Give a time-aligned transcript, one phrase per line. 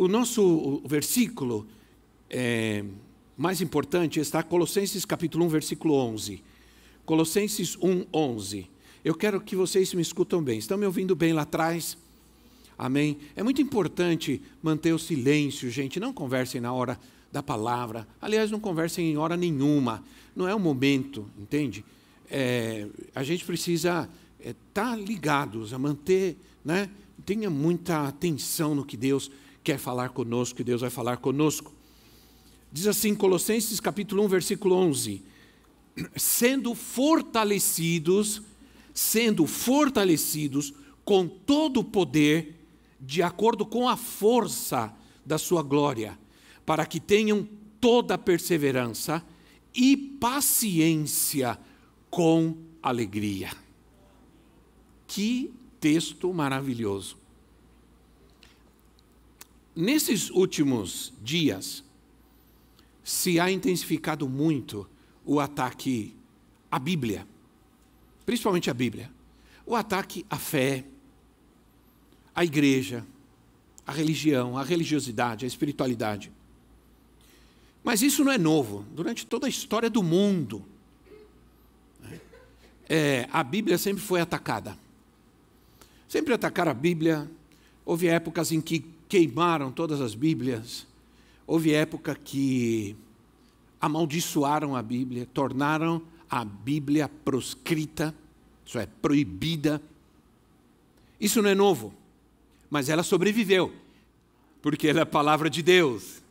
[0.00, 1.66] o nosso versículo
[2.30, 2.82] é,
[3.36, 6.42] mais importante está Colossenses capítulo 1, versículo 11.
[7.04, 8.66] Colossenses 1, 11.
[9.04, 10.58] Eu quero que vocês me escutam bem.
[10.58, 11.98] Estão me ouvindo bem lá atrás?
[12.78, 13.18] Amém?
[13.36, 16.00] É muito importante manter o silêncio, gente.
[16.00, 16.98] Não conversem na hora
[17.30, 18.08] da palavra.
[18.22, 20.02] Aliás, não conversem em hora nenhuma.
[20.34, 21.84] Não é o momento, entende?
[22.30, 24.08] É, a gente precisa
[24.38, 26.88] estar é, tá ligados, a manter, né?
[27.26, 29.30] Tenha muita atenção no que Deus
[29.62, 31.72] quer falar conosco, que Deus vai falar conosco.
[32.72, 35.22] Diz assim, Colossenses capítulo 1, versículo 11:
[36.16, 38.42] sendo fortalecidos,
[38.94, 40.72] sendo fortalecidos
[41.04, 42.56] com todo o poder,
[43.00, 44.94] de acordo com a força
[45.24, 46.18] da sua glória,
[46.64, 47.48] para que tenham
[47.80, 49.24] toda a perseverança
[49.74, 51.58] e paciência
[52.10, 53.50] com alegria.
[55.06, 57.16] Que texto maravilhoso.
[59.74, 61.84] Nesses últimos dias,
[63.04, 64.88] se há intensificado muito
[65.24, 66.14] o ataque
[66.70, 67.26] à Bíblia,
[68.26, 69.10] principalmente à Bíblia,
[69.64, 70.84] o ataque à fé,
[72.34, 73.06] à igreja,
[73.86, 76.32] à religião, à religiosidade, à espiritualidade.
[77.82, 78.84] Mas isso não é novo.
[78.92, 80.64] Durante toda a história do mundo,
[82.88, 84.76] é, a Bíblia sempre foi atacada.
[86.08, 87.30] Sempre atacaram a Bíblia.
[87.84, 90.86] Houve épocas em que queimaram todas as Bíblias.
[91.44, 92.96] Houve época que
[93.80, 98.14] amaldiçoaram a Bíblia, tornaram a Bíblia proscrita,
[98.64, 99.82] isso é, proibida.
[101.20, 101.92] Isso não é novo,
[102.70, 103.74] mas ela sobreviveu,
[104.62, 106.22] porque ela é a palavra de Deus.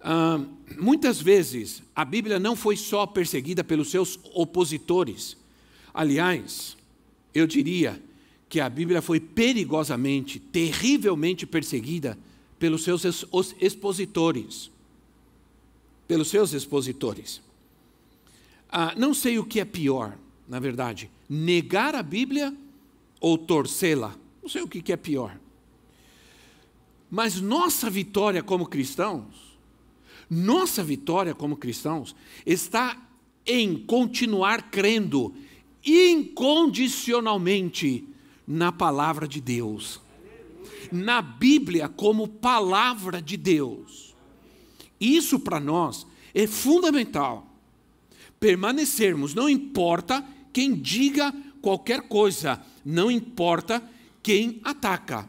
[0.00, 0.44] Ah,
[0.78, 5.36] muitas vezes a Bíblia não foi só perseguida pelos seus opositores.
[5.94, 6.76] Aliás,
[7.32, 8.02] eu diria
[8.48, 12.18] que a Bíblia foi perigosamente, terrivelmente perseguida
[12.58, 13.04] pelos seus
[13.60, 14.70] expositores.
[16.06, 17.42] Pelos seus expositores.
[18.70, 20.16] Ah, não sei o que é pior,
[20.48, 22.54] na verdade, negar a Bíblia
[23.20, 24.16] ou torcê-la.
[24.42, 25.38] Não sei o que é pior.
[27.10, 29.58] Mas nossa vitória como cristãos,
[30.28, 33.02] nossa vitória como cristãos, está
[33.46, 35.34] em continuar crendo
[35.84, 38.04] incondicionalmente
[38.48, 40.00] na palavra de Deus.
[40.90, 44.16] Na Bíblia como palavra de Deus.
[44.98, 47.46] Isso para nós é fundamental.
[48.40, 53.82] Permanecermos, não importa quem diga qualquer coisa, não importa
[54.22, 55.28] quem ataca.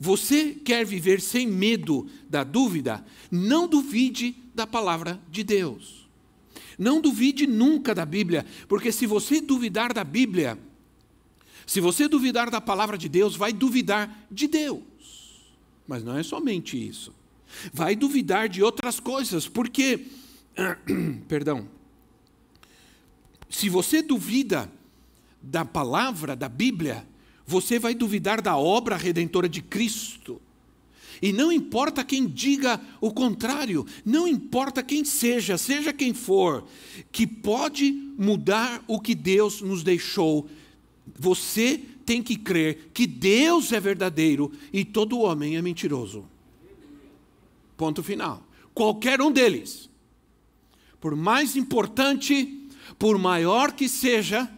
[0.00, 3.04] Você quer viver sem medo da dúvida?
[3.30, 6.08] Não duvide da palavra de Deus.
[6.78, 10.58] Não duvide nunca da Bíblia, porque se você duvidar da Bíblia,
[11.68, 14.80] se você duvidar da palavra de Deus, vai duvidar de Deus.
[15.86, 17.12] Mas não é somente isso.
[17.74, 20.06] Vai duvidar de outras coisas, porque,
[21.28, 21.68] perdão,
[23.50, 24.72] se você duvida
[25.42, 27.06] da palavra, da Bíblia,
[27.46, 30.40] você vai duvidar da obra redentora de Cristo.
[31.20, 36.66] E não importa quem diga o contrário, não importa quem seja, seja quem for,
[37.12, 40.48] que pode mudar o que Deus nos deixou
[41.16, 46.24] você tem que crer que Deus é verdadeiro e todo homem é mentiroso.
[47.76, 48.42] Ponto final.
[48.74, 49.88] Qualquer um deles.
[51.00, 54.50] Por mais importante, por maior que seja,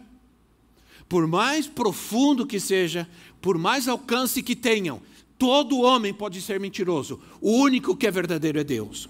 [1.07, 3.07] por mais profundo que seja,
[3.41, 5.01] por mais alcance que tenham,
[5.37, 7.19] todo homem pode ser mentiroso.
[7.39, 9.09] O único que é verdadeiro é Deus.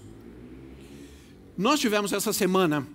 [1.56, 2.86] Nós tivemos essa semana,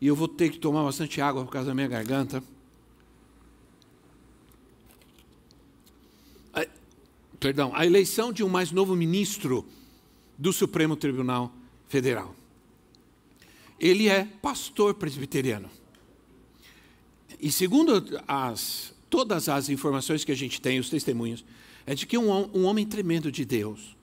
[0.00, 2.42] e eu vou ter que tomar bastante água por causa da minha garganta.
[7.44, 9.66] Perdão, a eleição de um mais novo ministro
[10.38, 11.54] do Supremo Tribunal
[11.86, 12.34] Federal.
[13.78, 15.68] Ele é pastor presbiteriano.
[17.38, 21.44] E segundo as, todas as informações que a gente tem, os testemunhos,
[21.84, 23.94] é de que um, um homem tremendo de Deus,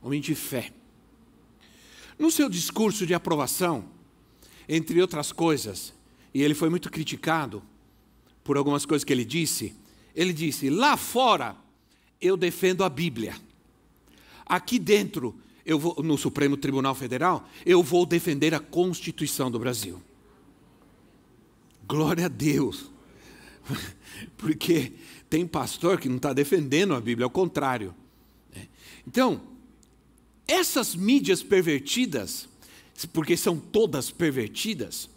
[0.00, 0.72] homem de fé.
[2.18, 3.84] No seu discurso de aprovação,
[4.66, 5.92] entre outras coisas,
[6.32, 7.62] e ele foi muito criticado
[8.42, 9.76] por algumas coisas que ele disse,
[10.14, 11.54] ele disse: lá fora
[12.20, 13.34] eu defendo a Bíblia.
[14.46, 15.34] aqui dentro,
[15.64, 20.02] eu vou, no Supremo Tribunal Federal, eu vou defender a Constituição do Brasil.
[21.86, 22.90] Glória a Deus.
[24.36, 24.94] Porque
[25.28, 27.94] tem pastor que não está defendendo a Bíblia, ao contrário.
[28.54, 28.66] Né?
[29.06, 29.42] Então,
[30.46, 32.48] essas mídias pervertidas,
[33.12, 35.10] porque são todas pervertidas,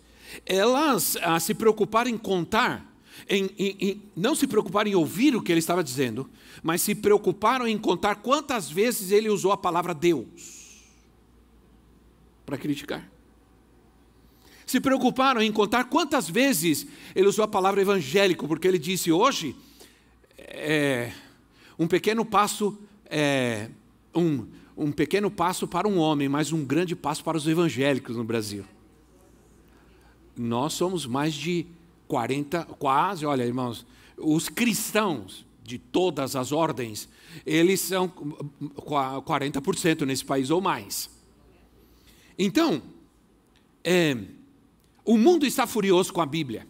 [0.45, 2.90] elas a se preocuparam em contar,
[3.29, 6.29] em, em, em, não se preocuparam em ouvir o que ele estava dizendo,
[6.61, 10.61] mas se preocuparam em contar quantas vezes ele usou a palavra Deus
[12.45, 13.09] para criticar.
[14.65, 19.55] Se preocuparam em contar quantas vezes ele usou a palavra evangélico, porque ele disse hoje
[20.37, 21.11] é,
[21.77, 23.69] um pequeno passo é,
[24.15, 28.23] um, um pequeno passo para um homem, mas um grande passo para os evangélicos no
[28.23, 28.65] Brasil.
[30.37, 31.67] Nós somos mais de
[32.11, 33.85] 40, quase, olha, irmãos,
[34.17, 37.07] os cristãos de todas as ordens,
[37.45, 41.09] eles são 40% nesse país ou mais.
[42.37, 42.81] Então,
[43.81, 44.17] é,
[45.05, 46.67] o mundo está furioso com a Bíblia.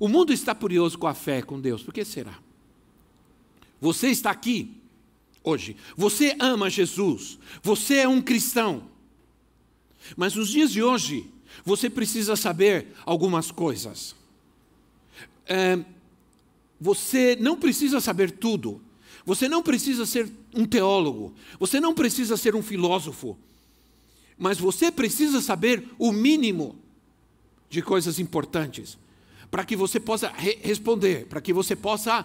[0.00, 1.84] O mundo está furioso com a fé, com Deus.
[1.84, 2.36] Por que será?
[3.80, 4.82] Você está aqui
[5.44, 5.76] hoje.
[5.96, 7.38] Você ama Jesus.
[7.62, 8.90] Você é um cristão.
[10.16, 11.30] Mas nos dias de hoje,
[11.64, 14.20] você precisa saber algumas coisas.
[15.46, 15.78] É,
[16.80, 18.80] você não precisa saber tudo.
[19.24, 21.32] Você não precisa ser um teólogo.
[21.58, 23.38] Você não precisa ser um filósofo.
[24.36, 26.76] Mas você precisa saber o mínimo
[27.70, 28.98] de coisas importantes
[29.50, 32.24] para que você possa re responder, para que você possa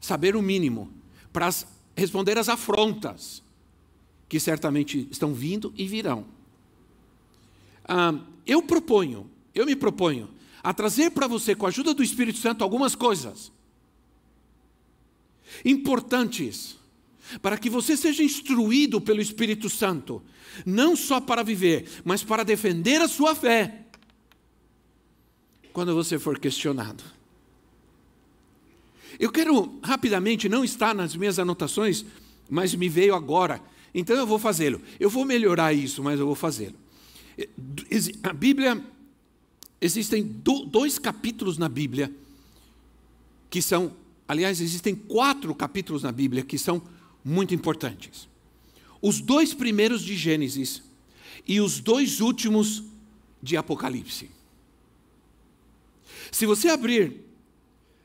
[0.00, 0.90] saber o mínimo,
[1.32, 1.50] para
[1.96, 3.42] responder às afrontas
[4.28, 6.24] que certamente estão vindo e virão.
[7.84, 8.14] Ah,
[8.46, 10.28] eu proponho, eu me proponho
[10.62, 13.52] a trazer para você, com a ajuda do Espírito Santo, algumas coisas
[15.64, 16.76] importantes
[17.42, 20.22] para que você seja instruído pelo Espírito Santo,
[20.66, 23.86] não só para viver, mas para defender a sua fé
[25.72, 27.04] quando você for questionado.
[29.18, 32.04] Eu quero rapidamente, não está nas minhas anotações,
[32.48, 33.62] mas me veio agora,
[33.94, 34.80] então eu vou fazê-lo.
[34.98, 36.76] Eu vou melhorar isso, mas eu vou fazê-lo.
[38.22, 38.82] A Bíblia,
[39.80, 42.12] existem dois capítulos na Bíblia
[43.48, 43.96] que são,
[44.28, 46.82] aliás, existem quatro capítulos na Bíblia que são
[47.24, 48.28] muito importantes.
[49.02, 50.82] Os dois primeiros de Gênesis
[51.46, 52.84] e os dois últimos
[53.42, 54.30] de Apocalipse.
[56.30, 57.24] Se você abrir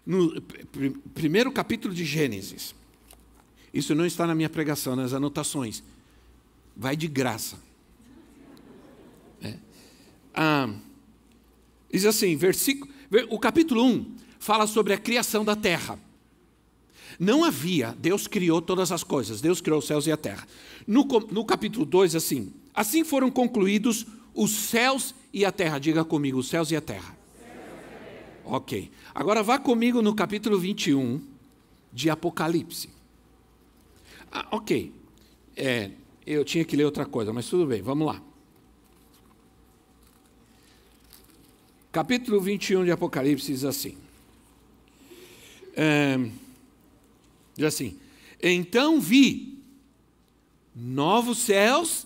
[0.05, 0.41] no
[1.13, 2.73] primeiro capítulo de Gênesis,
[3.73, 5.83] isso não está na minha pregação, nas anotações,
[6.75, 7.59] vai de graça.
[9.41, 9.57] É.
[10.33, 10.73] Ah,
[11.91, 12.91] diz assim, versículo,
[13.29, 15.99] o capítulo 1 fala sobre a criação da terra.
[17.19, 20.45] Não havia, Deus criou todas as coisas, Deus criou os céus e a terra.
[20.85, 25.79] No, no capítulo 2, assim, assim foram concluídos os céus e a terra.
[25.79, 27.15] Diga comigo, os céus e a terra.
[28.43, 28.91] Ok.
[29.13, 31.21] Agora vá comigo no capítulo 21
[31.91, 32.89] de Apocalipse.
[34.31, 34.93] Ah, ok.
[35.55, 35.91] É,
[36.27, 38.21] eu tinha que ler outra coisa, mas tudo bem, vamos lá.
[41.95, 43.95] Capítulo 21 de Apocalipse diz assim.
[45.73, 46.17] É,
[47.55, 47.97] diz assim:
[48.43, 49.63] Então vi
[50.75, 52.05] novos céus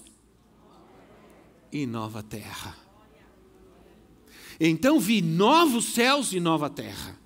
[1.72, 2.78] e nova terra
[4.60, 7.18] então vi novos céus e nova terra.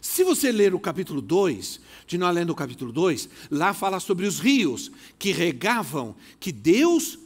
[0.00, 4.40] Se você ler o capítulo 2, de lendo o capítulo 2, lá fala sobre os
[4.40, 7.18] rios que regavam, que Deus,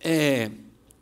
[0.00, 0.50] é,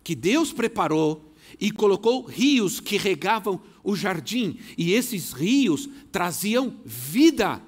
[0.03, 7.63] que Deus preparou e colocou rios que regavam o jardim, e esses rios traziam vida,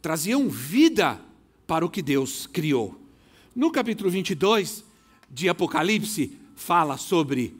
[0.00, 1.20] traziam vida
[1.66, 2.98] para o que Deus criou.
[3.54, 4.84] No capítulo 22
[5.30, 7.54] de Apocalipse, fala sobre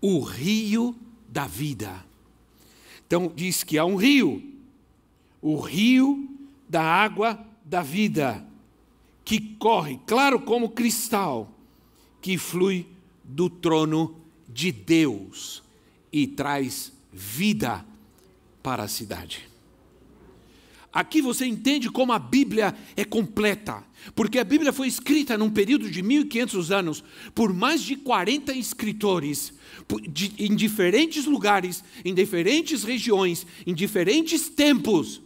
[0.00, 0.96] o rio
[1.28, 2.04] da vida.
[3.06, 4.42] Então, diz que há um rio,
[5.40, 6.28] o rio
[6.68, 8.46] da água da vida,
[9.24, 11.52] que corre, claro como cristal,
[12.20, 12.86] que flui
[13.22, 14.21] do trono
[14.52, 15.62] de Deus
[16.12, 17.84] e traz vida
[18.62, 19.52] para a cidade.
[20.92, 23.82] Aqui você entende como a Bíblia é completa,
[24.14, 27.02] porque a Bíblia foi escrita num período de 1500 anos
[27.34, 29.54] por mais de 40 escritores,
[30.38, 35.22] em diferentes lugares, em diferentes regiões, em diferentes tempos.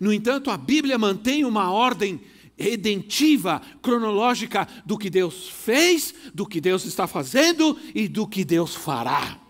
[0.00, 2.20] No entanto, a Bíblia mantém uma ordem
[2.56, 8.74] redentiva, cronológica do que Deus fez, do que Deus está fazendo e do que Deus
[8.74, 9.40] fará.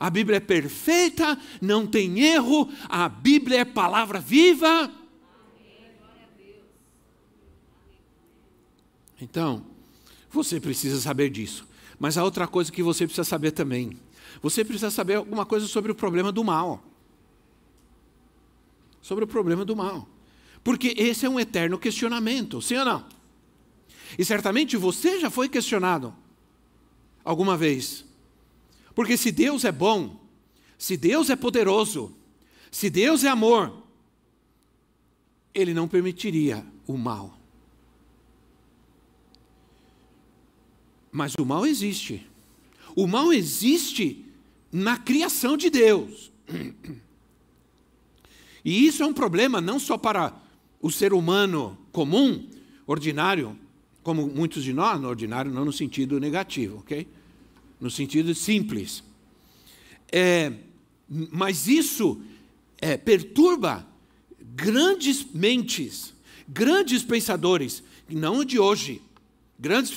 [0.00, 4.92] A Bíblia é perfeita, não tem erro, a Bíblia é palavra viva.
[9.20, 9.66] Então,
[10.30, 11.66] você precisa saber disso.
[11.98, 13.98] Mas há outra coisa que você precisa saber também.
[14.40, 16.87] Você precisa saber alguma coisa sobre o problema do mal.
[19.08, 20.06] Sobre o problema do mal.
[20.62, 23.08] Porque esse é um eterno questionamento, sim ou não?
[24.18, 26.14] E certamente você já foi questionado
[27.24, 28.04] alguma vez.
[28.94, 30.20] Porque se Deus é bom,
[30.76, 32.14] se Deus é poderoso,
[32.70, 33.82] se Deus é amor,
[35.54, 37.34] Ele não permitiria o mal.
[41.10, 42.26] Mas o mal existe.
[42.94, 44.26] O mal existe
[44.70, 46.30] na criação de Deus.
[48.64, 50.34] E isso é um problema não só para
[50.80, 52.48] o ser humano comum,
[52.86, 53.58] ordinário,
[54.02, 57.06] como muitos de nós, no ordinário não no sentido negativo, ok?
[57.80, 59.02] No sentido simples.
[60.10, 60.52] É,
[61.08, 62.20] mas isso
[62.80, 63.86] é, perturba
[64.40, 66.14] grandes mentes,
[66.48, 69.02] grandes pensadores, não de hoje,
[69.58, 69.92] grandes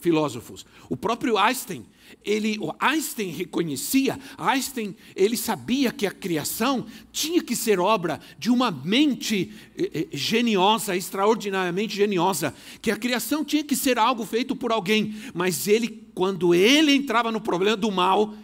[0.00, 0.64] filósofos.
[0.88, 1.84] O próprio Einstein,
[2.24, 8.70] ele, Einstein reconhecia, Einstein, ele sabia que a criação tinha que ser obra de uma
[8.70, 14.72] mente eh, eh, geniosa, extraordinariamente geniosa, que a criação tinha que ser algo feito por
[14.72, 18.34] alguém, mas ele, quando ele entrava no problema do mal,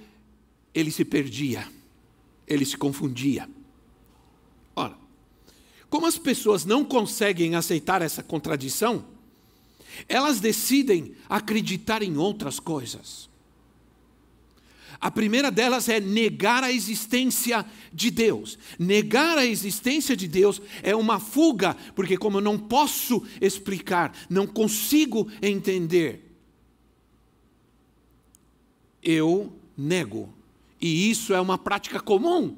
[0.74, 1.66] ele se perdia,
[2.46, 3.48] ele se confundia.
[4.74, 4.96] Ora,
[5.88, 9.04] como as pessoas não conseguem aceitar essa contradição,
[10.08, 13.28] elas decidem acreditar em outras coisas.
[15.00, 18.58] A primeira delas é negar a existência de Deus.
[18.78, 24.46] Negar a existência de Deus é uma fuga, porque, como eu não posso explicar, não
[24.46, 26.34] consigo entender,
[29.02, 30.32] eu nego.
[30.80, 32.56] E isso é uma prática comum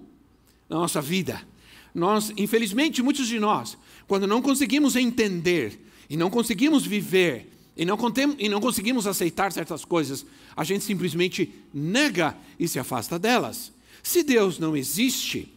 [0.68, 1.46] na nossa vida.
[1.94, 7.98] Nós, infelizmente, muitos de nós, quando não conseguimos entender e não conseguimos viver e não,
[8.38, 10.24] e não conseguimos aceitar certas coisas,
[10.56, 13.72] a gente simplesmente nega e se afasta delas.
[14.02, 15.52] Se Deus não existe,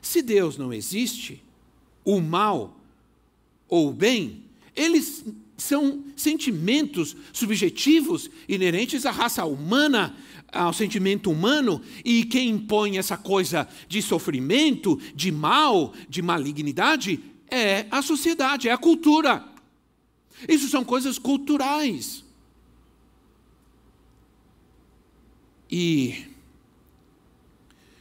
[0.00, 1.42] se Deus não existe,
[2.04, 2.78] o mal
[3.68, 4.44] ou o bem,
[4.76, 5.24] eles
[5.56, 10.16] são sentimentos subjetivos inerentes à raça humana,
[10.52, 17.86] ao sentimento humano, e quem impõe essa coisa de sofrimento, de mal, de malignidade, é
[17.90, 19.49] a sociedade, é a cultura.
[20.48, 22.24] Isso são coisas culturais.
[25.70, 26.26] E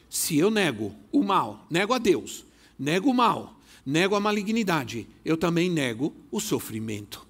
[0.10, 2.43] se eu nego o mal, nego a Deus,
[2.77, 7.27] nego o mal, nego a malignidade, eu também nego o sofrimento.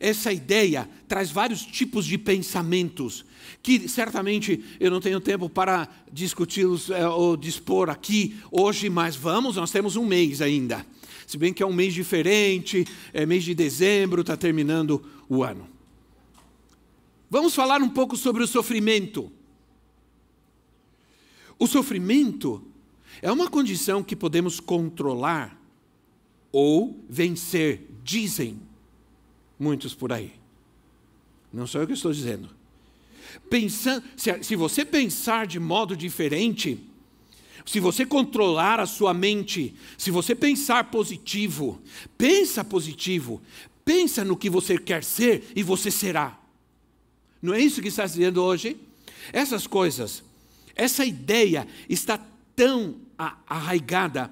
[0.00, 3.24] Essa ideia traz vários tipos de pensamentos,
[3.62, 9.56] que certamente eu não tenho tempo para discuti-los é, ou dispor aqui hoje, mas vamos,
[9.56, 10.84] nós temos um mês ainda.
[11.26, 15.68] Se bem que é um mês diferente, é mês de dezembro, está terminando o ano.
[17.30, 19.32] Vamos falar um pouco sobre o sofrimento.
[21.58, 22.62] O sofrimento
[23.22, 25.60] é uma condição que podemos controlar
[26.52, 28.60] ou vencer, dizem
[29.58, 30.32] muitos por aí.
[31.52, 32.48] Não sou eu que estou dizendo.
[33.48, 36.78] Pensando, se, se você pensar de modo diferente,
[37.64, 41.80] se você controlar a sua mente, se você pensar positivo,
[42.18, 43.40] pensa positivo,
[43.84, 46.38] pensa no que você quer ser e você será.
[47.40, 48.76] Não é isso que está dizendo hoje?
[49.32, 50.22] Essas coisas,
[50.76, 52.20] essa ideia está
[52.54, 52.96] tão
[53.46, 54.30] arraigada,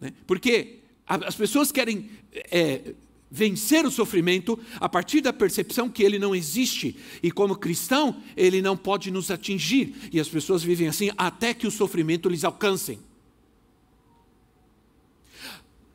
[0.00, 0.12] né?
[0.26, 2.10] porque as pessoas querem
[2.50, 2.94] é,
[3.34, 6.96] vencer o sofrimento a partir da percepção que ele não existe.
[7.20, 9.92] E como cristão, ele não pode nos atingir.
[10.12, 13.00] E as pessoas vivem assim até que o sofrimento lhes alcancem.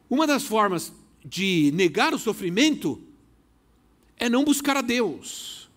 [0.09, 0.91] Uma das formas
[1.23, 3.01] de negar o sofrimento
[4.17, 5.69] é não buscar a Deus,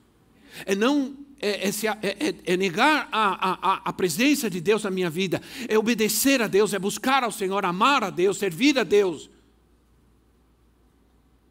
[0.67, 5.11] é não é, é, é, é negar a, a, a presença de Deus na minha
[5.11, 9.31] vida, é obedecer a Deus, é buscar ao Senhor, amar a Deus, servir a Deus.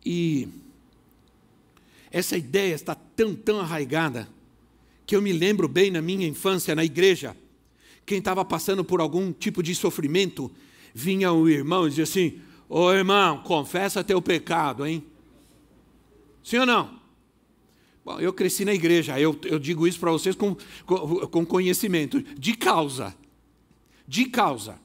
[0.05, 0.47] E
[2.11, 4.27] essa ideia está tão, tão arraigada,
[5.05, 7.35] que eu me lembro bem na minha infância, na igreja,
[8.05, 10.51] quem estava passando por algum tipo de sofrimento,
[10.93, 15.03] vinha o irmão e dizia assim: Ô irmão, confessa teu pecado, hein?
[16.43, 16.99] Sim ou não?
[18.03, 20.55] Bom, eu cresci na igreja, eu, eu digo isso para vocês com,
[20.85, 23.15] com, com conhecimento, de causa.
[24.07, 24.79] De causa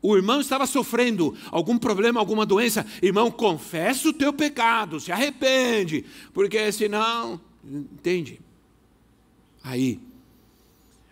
[0.00, 6.04] o irmão estava sofrendo algum problema, alguma doença, irmão, confessa o teu pecado, se arrepende,
[6.32, 8.40] porque senão, entende?
[9.62, 10.00] Aí,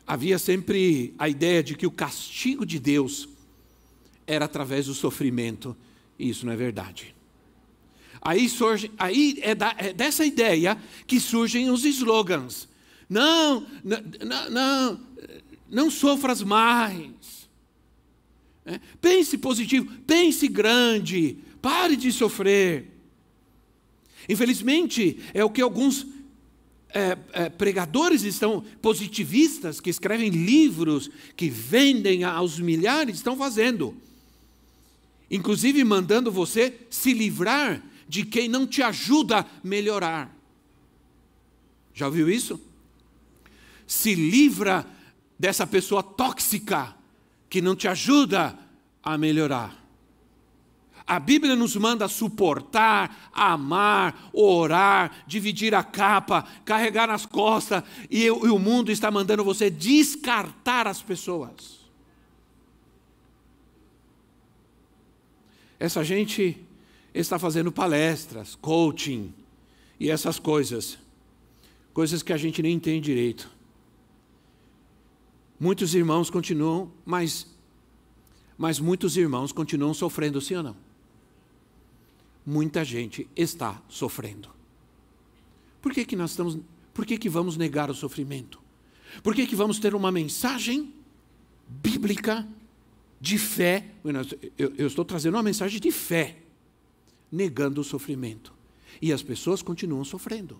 [0.07, 3.29] havia sempre a ideia de que o castigo de Deus
[4.27, 5.77] era através do sofrimento,
[6.19, 7.15] e isso não é verdade.
[8.23, 10.77] Aí, surge, aí é, da, é dessa ideia
[11.07, 12.69] que surgem os slogans.
[13.09, 15.01] Não, não, não,
[15.71, 17.36] não sofras mais.
[18.67, 22.91] É, pense positivo, pense grande, pare de sofrer.
[24.29, 26.05] Infelizmente, é o que alguns
[26.91, 33.97] é, é, pregadores estão positivistas, que escrevem livros, que vendem aos milhares, estão fazendo.
[35.31, 40.35] Inclusive mandando você se livrar de quem não te ajuda a melhorar.
[41.95, 42.61] Já ouviu isso?
[43.87, 44.85] Se livra
[45.39, 46.97] dessa pessoa tóxica
[47.57, 48.55] que não te ajuda
[49.03, 49.83] a melhorar.
[51.07, 58.31] A Bíblia nos manda suportar, amar, orar, dividir a capa, carregar nas costas, e, e
[58.31, 61.81] o mundo está mandando você descartar as pessoas.
[65.81, 66.63] Essa gente
[67.15, 69.33] está fazendo palestras, coaching
[69.99, 70.99] e essas coisas,
[71.95, 73.56] coisas que a gente nem entende direito.
[75.59, 77.47] Muitos irmãos continuam, mas,
[78.59, 80.77] mas muitos irmãos continuam sofrendo, sim ou não?
[82.45, 84.51] Muita gente está sofrendo.
[85.81, 86.59] Por que, que nós estamos.
[86.93, 88.61] Por que, que vamos negar o sofrimento?
[89.23, 90.93] Por que, que vamos ter uma mensagem
[91.67, 92.47] bíblica
[93.21, 93.93] de fé?
[94.59, 96.39] Eu, eu estou trazendo uma mensagem de fé,
[97.33, 98.53] negando o sofrimento.
[99.01, 100.59] E as pessoas continuam sofrendo.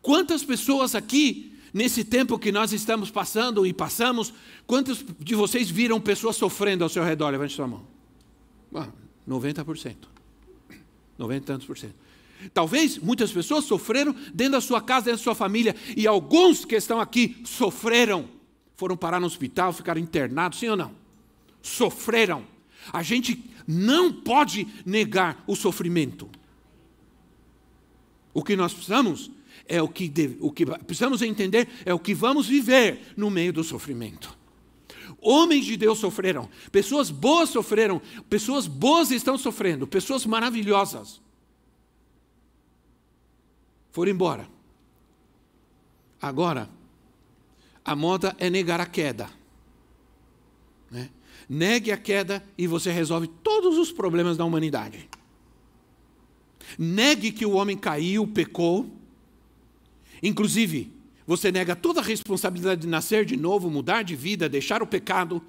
[0.00, 4.32] Quantas pessoas aqui Nesse tempo que nós estamos passando e passamos,
[4.66, 7.30] quantos de vocês viram pessoas sofrendo ao seu redor?
[7.30, 7.86] Levante sua mão.
[8.74, 8.88] Ah,
[9.28, 9.96] 90%.
[11.18, 11.94] 90 e tantos por cento.
[12.54, 16.76] Talvez muitas pessoas sofreram dentro da sua casa, dentro da sua família, e alguns que
[16.76, 18.28] estão aqui sofreram.
[18.76, 20.92] Foram parar no hospital, ficaram internados, sim ou não?
[21.60, 22.44] Sofreram.
[22.92, 26.28] A gente não pode negar o sofrimento.
[28.32, 29.32] O que nós precisamos
[29.68, 33.52] é o que, deve, o que precisamos entender é o que vamos viver no meio
[33.52, 34.36] do sofrimento.
[35.20, 41.20] Homens de Deus sofreram, pessoas boas sofreram, pessoas boas estão sofrendo, pessoas maravilhosas
[43.98, 44.48] foram embora.
[46.22, 46.70] Agora,
[47.84, 49.28] a moda é negar a queda.
[50.88, 51.10] Né?
[51.48, 55.08] Negue a queda e você resolve todos os problemas da humanidade.
[56.78, 58.88] Negue que o homem caiu, pecou,
[60.22, 60.92] Inclusive,
[61.26, 65.42] você nega toda a responsabilidade de nascer de novo, mudar de vida, deixar o pecado.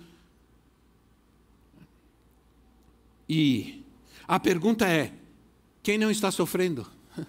[3.27, 3.83] E
[4.27, 5.13] a pergunta é:
[5.81, 6.85] quem não está sofrendo?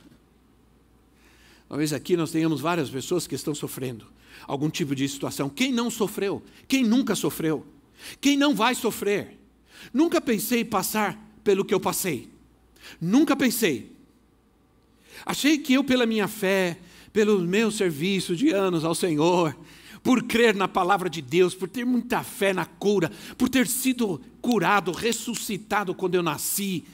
[1.69, 4.07] Talvez aqui nós tenhamos várias pessoas que estão sofrendo
[4.47, 5.49] algum tipo de situação.
[5.49, 6.43] Quem não sofreu?
[6.67, 7.67] Quem nunca sofreu?
[8.21, 9.39] Quem não vai sofrer?
[9.93, 12.29] Nunca pensei passar pelo que eu passei.
[13.01, 13.93] Nunca pensei.
[15.25, 16.79] Achei que eu, pela minha fé,
[17.13, 19.57] pelo meu serviço de anos ao Senhor,
[20.03, 24.21] por crer na palavra de Deus, por ter muita fé na cura, por ter sido
[24.41, 26.85] curado, ressuscitado quando eu nasci.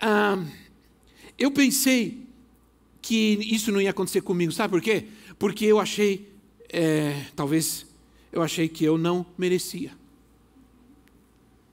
[0.00, 0.42] Ah,
[1.38, 2.24] eu pensei
[3.00, 5.06] que isso não ia acontecer comigo, sabe por quê?
[5.38, 6.32] Porque eu achei,
[6.72, 7.86] é, talvez,
[8.32, 9.92] eu achei que eu não merecia.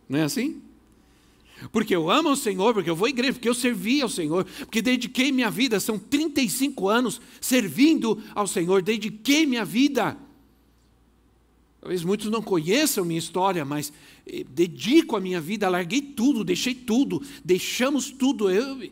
[0.08, 0.62] Não é assim?
[1.72, 4.46] Porque eu amo o Senhor, porque eu vou à igreja, porque eu servi ao Senhor,
[4.60, 10.18] porque dediquei minha vida, são 35 anos servindo ao Senhor, dediquei minha vida.
[11.80, 13.92] Talvez muitos não conheçam minha história, mas
[14.26, 18.92] eh, dedico a minha vida, larguei tudo, deixei tudo, deixamos tudo, eu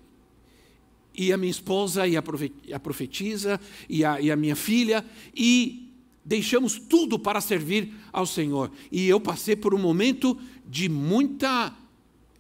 [1.14, 5.06] e a minha esposa, e a profetisa, e a, e a minha filha,
[5.36, 5.92] e
[6.24, 8.72] deixamos tudo para servir ao Senhor.
[8.92, 11.76] E eu passei por um momento de muita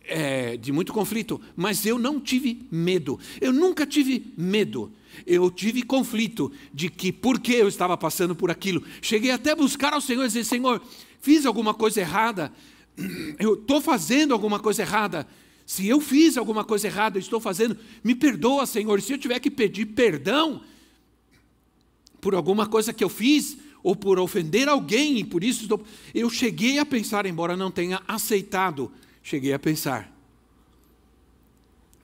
[0.09, 3.19] é, de muito conflito, mas eu não tive medo.
[3.39, 4.91] Eu nunca tive medo.
[5.25, 8.83] Eu tive conflito de que por que eu estava passando por aquilo.
[9.01, 10.81] Cheguei até a buscar ao Senhor e dizer: Senhor,
[11.21, 12.51] fiz alguma coisa errada,
[13.37, 15.27] eu estou fazendo alguma coisa errada.
[15.65, 18.99] Se eu fiz alguma coisa errada, eu estou fazendo, me perdoa, Senhor.
[19.01, 20.61] Se eu tiver que pedir perdão
[22.19, 25.83] por alguma coisa que eu fiz, ou por ofender alguém, e por isso estou...
[26.13, 28.91] eu cheguei a pensar, embora não tenha aceitado
[29.29, 30.11] cheguei a pensar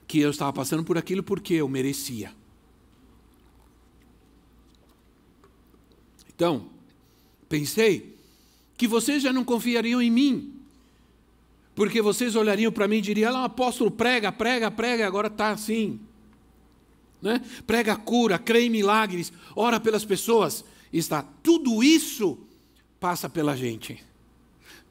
[0.06, 2.32] que eu estava passando por aquilo porque eu merecia.
[6.32, 6.70] Então,
[7.48, 8.16] pensei
[8.76, 10.54] que vocês já não confiariam em mim,
[11.74, 15.50] porque vocês olhariam para mim e diriam: lá, o apóstolo prega, prega, prega, agora está
[15.50, 15.98] assim.
[17.20, 17.40] Né?
[17.66, 20.64] Prega cura, crê em milagres, ora pelas pessoas.
[20.92, 22.38] Está tudo isso
[23.00, 24.04] passa pela gente.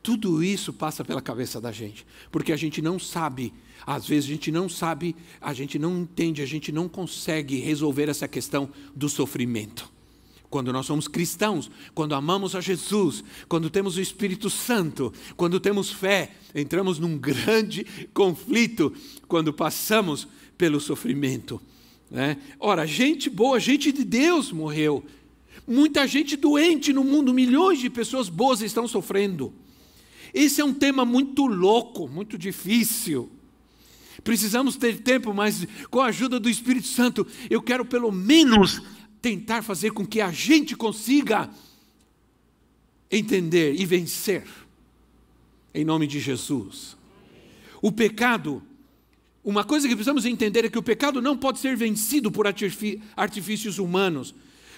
[0.06, 3.52] Tudo isso passa pela cabeça da gente, porque a gente não sabe,
[3.88, 8.08] às vezes a gente não sabe, a gente não entende, a gente não consegue resolver
[8.08, 9.92] essa questão do sofrimento.
[10.48, 15.90] Quando nós somos cristãos, quando amamos a Jesus, quando temos o Espírito Santo, quando temos
[15.90, 18.94] fé, entramos num grande conflito
[19.28, 21.60] quando passamos pelo sofrimento.
[22.12, 22.38] Né?
[22.60, 25.04] Ora, gente boa, gente de Deus morreu.
[25.68, 29.52] Muita gente doente no mundo, milhões de pessoas boas estão sofrendo.
[30.36, 33.32] Esse é um tema muito louco, muito difícil.
[34.22, 38.82] Precisamos ter tempo, mas com a ajuda do Espírito Santo, eu quero pelo menos
[39.22, 41.50] tentar fazer com que a gente consiga
[43.10, 44.46] entender e vencer.
[45.74, 46.98] Em nome de Jesus.
[47.82, 48.62] O pecado,
[49.42, 53.80] uma coisa que precisamos entender é que o pecado não pode ser vencido por artifícios
[53.80, 54.36] humanos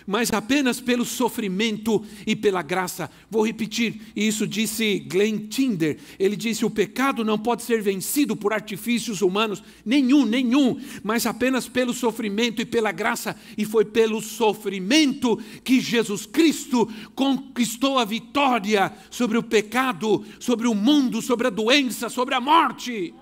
[0.08, 3.12] mas apenas pelo sofrimento e pela graça.
[3.30, 5.98] Vou repetir, isso disse Glenn Tinder.
[6.18, 11.68] Ele disse: o pecado não pode ser vencido por artifícios humanos, nenhum, nenhum, mas apenas
[11.68, 13.36] pelo sofrimento e pela graça.
[13.58, 20.74] E foi pelo sofrimento que Jesus Cristo conquistou a vitória sobre o pecado, sobre o
[20.74, 23.14] mundo, sobre a doença, sobre a morte.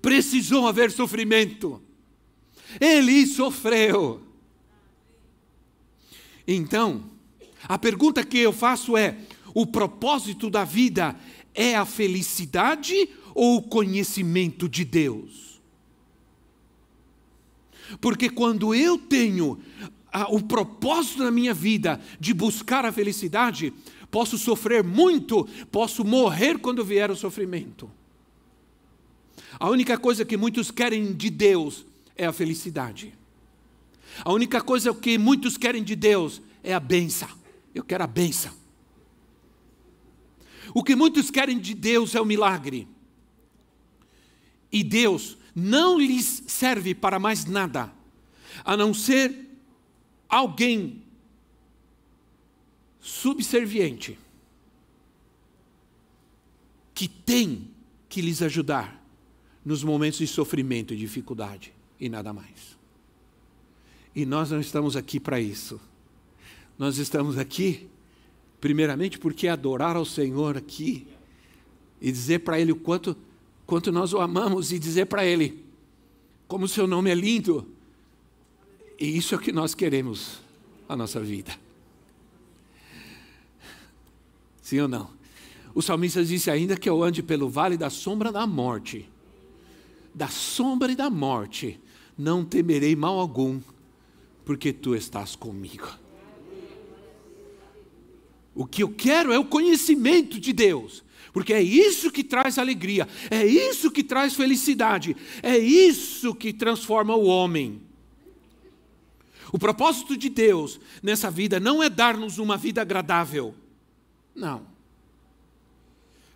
[0.00, 1.89] Precisou haver sofrimento.
[2.78, 4.20] Ele sofreu.
[6.46, 7.04] Então,
[7.64, 9.16] a pergunta que eu faço é:
[9.54, 11.16] o propósito da vida
[11.54, 15.60] é a felicidade ou o conhecimento de Deus?
[18.00, 19.58] Porque quando eu tenho
[20.28, 23.72] o propósito na minha vida de buscar a felicidade,
[24.10, 27.90] posso sofrer muito, posso morrer quando vier o sofrimento.
[29.58, 31.84] A única coisa que muitos querem de Deus
[32.20, 33.14] é a felicidade.
[34.22, 37.30] A única coisa que muitos querem de Deus é a benção.
[37.74, 38.52] Eu quero a benção.
[40.74, 42.86] O que muitos querem de Deus é o milagre.
[44.70, 47.90] E Deus não lhes serve para mais nada,
[48.66, 49.34] a não ser
[50.28, 51.02] alguém
[53.00, 54.18] subserviente
[56.92, 57.70] que tem
[58.10, 59.02] que lhes ajudar
[59.64, 62.78] nos momentos de sofrimento e dificuldade e nada mais.
[64.14, 65.80] E nós não estamos aqui para isso.
[66.78, 67.88] Nós estamos aqui,
[68.60, 71.06] primeiramente, porque adorar ao Senhor aqui
[72.00, 73.16] e dizer para Ele o quanto,
[73.66, 75.62] quanto nós o amamos e dizer para Ele
[76.48, 77.68] como o Seu nome é lindo.
[78.98, 80.40] E isso é o que nós queremos
[80.88, 81.54] a nossa vida.
[84.62, 85.10] Sim ou não?
[85.74, 89.08] O salmista disse ainda que eu ande pelo vale da sombra da morte.
[90.12, 91.80] Da sombra e da morte
[92.20, 93.60] não temerei mal algum,
[94.44, 95.88] porque tu estás comigo.
[98.54, 101.02] O que eu quero é o conhecimento de Deus,
[101.32, 107.14] porque é isso que traz alegria, é isso que traz felicidade, é isso que transforma
[107.14, 107.80] o homem.
[109.52, 113.54] O propósito de Deus nessa vida não é dar-nos uma vida agradável.
[114.34, 114.62] Não.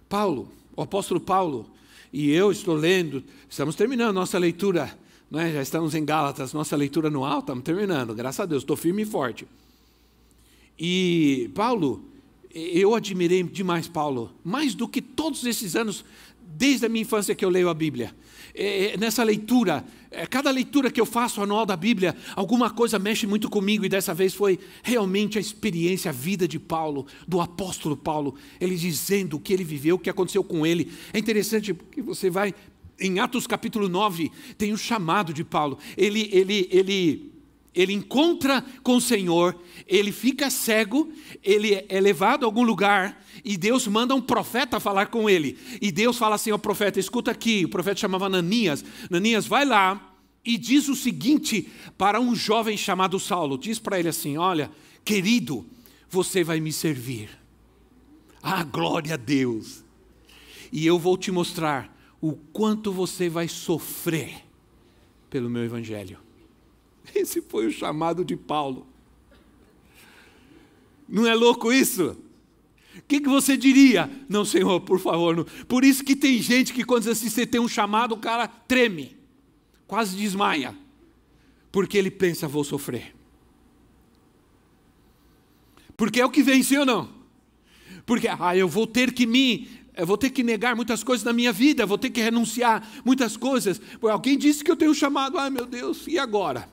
[0.08, 1.70] Paulo, o apóstolo Paulo,
[2.12, 4.96] e eu estou lendo, estamos terminando nossa leitura
[5.40, 5.52] é?
[5.52, 9.06] Já estamos em Gálatas, nossa leitura anual, estamos terminando, graças a Deus, estou firme e
[9.06, 9.46] forte.
[10.78, 12.04] E Paulo,
[12.54, 16.04] eu admirei demais Paulo, mais do que todos esses anos,
[16.40, 18.14] desde a minha infância que eu leio a Bíblia.
[18.54, 22.98] É, é nessa leitura, é, cada leitura que eu faço anual da Bíblia, alguma coisa
[22.98, 27.40] mexe muito comigo, e dessa vez foi realmente a experiência, a vida de Paulo, do
[27.40, 30.92] apóstolo Paulo, ele dizendo o que ele viveu, o que aconteceu com ele.
[31.12, 32.54] É interessante porque você vai
[32.98, 35.78] em Atos capítulo 9, tem o chamado de Paulo.
[35.96, 37.32] Ele, ele, ele,
[37.74, 43.56] ele encontra com o Senhor, ele fica cego, ele é levado a algum lugar e
[43.56, 45.58] Deus manda um profeta falar com ele.
[45.80, 47.64] E Deus fala assim ao profeta: escuta aqui.
[47.64, 48.84] O profeta chamava Ananias.
[49.10, 54.08] Ananias, vai lá e diz o seguinte para um jovem chamado Saulo: diz para ele
[54.08, 54.70] assim: olha,
[55.04, 55.66] querido,
[56.08, 57.30] você vai me servir.
[58.42, 59.82] Ah, glória a Deus.
[60.70, 61.93] E eu vou te mostrar
[62.24, 64.46] o quanto você vai sofrer
[65.28, 66.18] pelo meu evangelho.
[67.14, 68.86] Esse foi o chamado de Paulo.
[71.06, 72.16] Não é louco isso?
[72.96, 74.10] O que, que, você diria?
[74.26, 75.36] Não, Senhor, por favor.
[75.36, 75.44] Não.
[75.68, 79.14] Por isso que tem gente que quando assim, você tem um chamado, o cara treme,
[79.86, 80.74] quase desmaia,
[81.70, 83.14] porque ele pensa, vou sofrer.
[85.94, 87.12] Porque é o que vem, sim ou não?
[88.06, 91.32] Porque, ah, eu vou ter que me eu vou ter que negar muitas coisas na
[91.32, 93.80] minha vida, vou ter que renunciar muitas coisas.
[94.02, 96.68] Alguém disse que eu tenho chamado, ai meu Deus, e agora?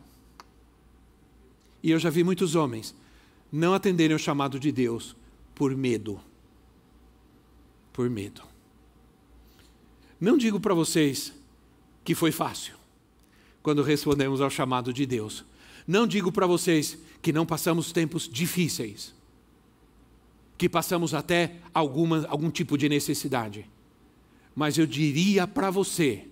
[1.84, 2.96] E eu já vi muitos homens
[3.52, 5.16] não atenderem o chamado de Deus
[5.54, 6.20] por medo.
[7.92, 8.42] Por medo.
[10.20, 11.34] Não digo para vocês
[12.04, 12.76] que foi fácil
[13.62, 15.46] quando respondemos ao chamado de Deus.
[15.88, 19.14] Não digo para vocês que não passamos tempos difíceis,
[20.62, 23.68] que passamos até alguma, algum tipo de necessidade.
[24.56, 26.28] Mas eu diria para você,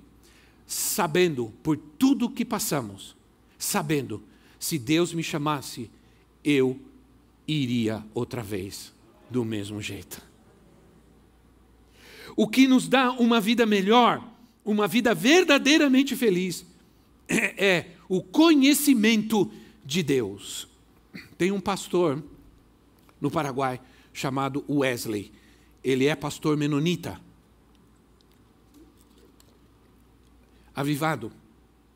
[0.67, 3.15] sabendo por tudo que passamos,
[3.57, 4.21] sabendo,
[4.59, 5.89] se Deus me chamasse,
[6.43, 6.79] eu
[7.47, 8.93] iria outra vez,
[9.31, 10.21] do mesmo jeito.
[12.35, 14.23] O que nos dá uma vida melhor,
[14.63, 16.63] uma vida verdadeiramente feliz,
[17.27, 19.51] é, é o conhecimento
[19.83, 20.67] de Deus.
[21.35, 22.23] Tem um pastor
[23.19, 23.81] no Paraguai
[24.19, 25.31] chamado Wesley.
[25.83, 27.19] Ele é pastor menonita.
[30.75, 31.31] Avivado.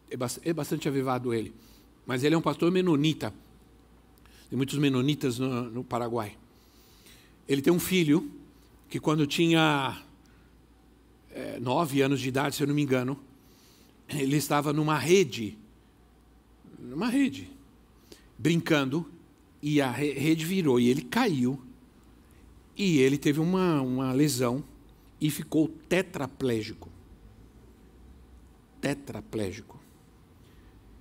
[0.09, 1.53] É, é bastante avivado ele.
[2.05, 3.33] Mas ele é um pastor menonita.
[4.49, 6.37] Tem muitos menonitas no, no Paraguai.
[7.47, 8.31] Ele tem um filho
[8.89, 10.01] que, quando tinha
[11.31, 13.19] é, nove anos de idade, se eu não me engano,
[14.07, 15.57] ele estava numa rede,
[16.79, 17.49] numa rede,
[18.37, 19.09] brincando,
[19.61, 21.61] e a rede virou e ele caiu.
[22.75, 24.63] E ele teve uma, uma lesão
[25.19, 26.89] e ficou tetraplégico.
[28.81, 29.79] Tetraplégico.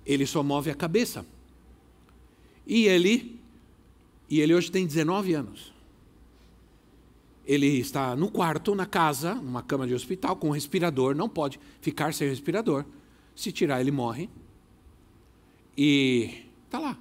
[0.05, 1.25] Ele só move a cabeça.
[2.65, 3.39] E ele
[4.29, 5.73] e ele hoje tem 19 anos.
[7.45, 11.59] Ele está no quarto, na casa, numa cama de hospital, com um respirador, não pode
[11.81, 12.85] ficar sem respirador.
[13.35, 14.29] Se tirar, ele morre.
[15.77, 16.97] E está lá.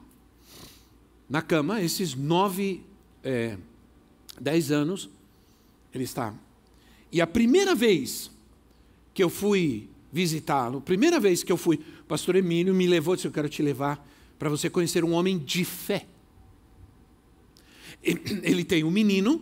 [1.28, 2.84] Na cama, esses nove,
[3.22, 3.56] é,
[4.40, 5.08] dez anos,
[5.94, 6.34] ele está.
[7.10, 8.30] E a primeira vez
[9.12, 13.28] que eu fui visitá-lo, primeira vez que eu fui, o pastor Emílio me levou, disse:
[13.28, 14.06] Eu quero te levar
[14.38, 16.06] para você conhecer um homem de fé.
[18.02, 19.40] Ele tem um menino,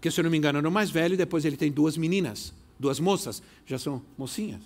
[0.00, 2.52] que se eu não me engano era o mais velho, depois ele tem duas meninas,
[2.78, 4.60] duas moças, já são mocinhas.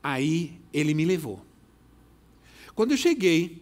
[0.00, 1.44] Aí ele me levou.
[2.76, 3.60] Quando eu cheguei,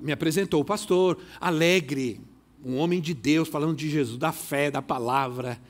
[0.00, 2.20] me apresentou o pastor, alegre,
[2.64, 5.60] um homem de Deus, falando de Jesus, da fé, da palavra.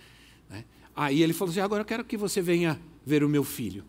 [0.48, 0.64] Né?
[0.94, 3.84] Aí ele falou assim: agora eu quero que você venha ver o meu filho.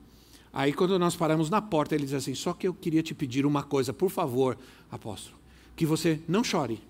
[0.52, 3.46] Aí quando nós paramos na porta, ele diz assim: só que eu queria te pedir
[3.46, 4.58] uma coisa, por favor,
[4.92, 5.38] apóstolo,
[5.76, 6.82] que você não chore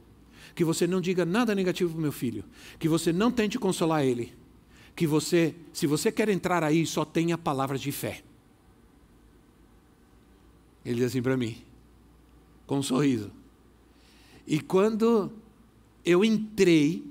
[0.58, 2.44] que você não diga nada negativo para o meu filho,
[2.80, 4.34] que você não tente consolar ele,
[4.96, 8.24] que você, se você quer entrar aí, só tenha palavras de fé.
[10.84, 11.62] Ele diz assim para mim,
[12.66, 13.30] com um sorriso.
[14.48, 15.32] E quando
[16.08, 17.04] eu entrei,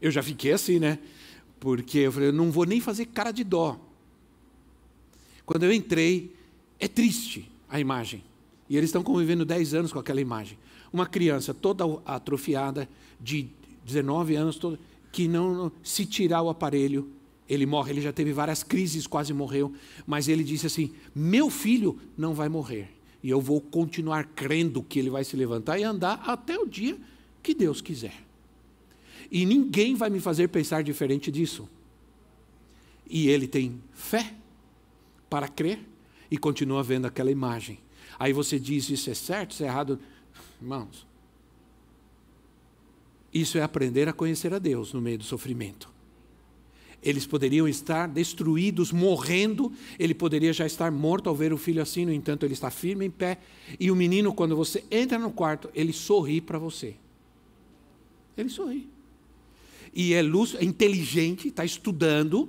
[0.00, 0.98] eu já fiquei assim, né?
[1.60, 3.78] Porque eu falei, eu não vou nem fazer cara de dó.
[5.46, 6.34] Quando eu entrei,
[6.78, 8.24] é triste a imagem.
[8.68, 10.58] E eles estão convivendo 10 anos com aquela imagem
[10.94, 12.88] uma criança toda atrofiada,
[13.20, 13.48] de
[13.84, 14.78] 19 anos, toda,
[15.10, 17.10] que não, se tirar o aparelho,
[17.48, 17.90] ele morre.
[17.90, 19.72] Ele já teve várias crises, quase morreu,
[20.06, 22.90] mas ele disse assim: Meu filho não vai morrer.
[23.24, 26.96] E eu vou continuar crendo que ele vai se levantar e andar até o dia
[27.44, 28.24] que Deus quiser.
[29.30, 31.68] E ninguém vai me fazer pensar diferente disso.
[33.06, 34.34] E ele tem fé
[35.28, 35.78] para crer
[36.30, 37.78] e continua vendo aquela imagem.
[38.18, 40.00] Aí você diz: Isso é certo, isso é errado.
[40.60, 41.06] Irmãos,
[43.32, 45.92] isso é aprender a conhecer a Deus no meio do sofrimento.
[47.02, 52.06] Eles poderiam estar destruídos, morrendo, ele poderia já estar morto ao ver o filho assim,
[52.06, 53.38] no entanto, ele está firme em pé.
[53.78, 56.96] E o menino, quando você entra no quarto, ele sorri para você.
[58.36, 58.88] Ele sorri.
[59.92, 62.48] E é, luz, é inteligente, está estudando,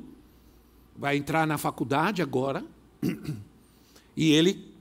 [0.98, 2.64] vai entrar na faculdade agora.
[4.18, 4.72] E ele,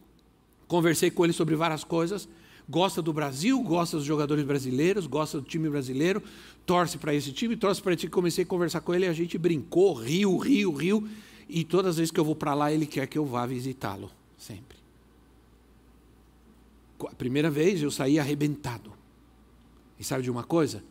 [0.68, 2.28] conversei com ele sobre várias coisas
[2.68, 6.22] gosta do Brasil, gosta dos jogadores brasileiros, gosta do time brasileiro,
[6.64, 8.10] torce para esse time, torce para esse time.
[8.10, 11.08] Comecei a conversar com ele, a gente brincou, riu, riu, riu.
[11.48, 14.10] E todas as vezes que eu vou para lá, ele quer que eu vá visitá-lo,
[14.38, 14.78] sempre.
[17.00, 18.92] A primeira vez eu saí arrebentado.
[19.98, 20.82] E sabe de uma coisa?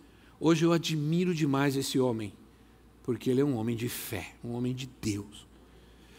[0.46, 2.34] Hoje eu admiro demais esse homem,
[3.02, 5.48] porque ele é um homem de fé, um homem de Deus.